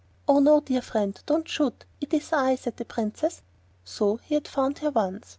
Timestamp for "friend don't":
0.81-1.47